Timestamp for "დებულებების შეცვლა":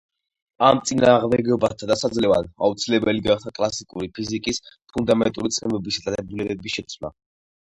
6.19-7.15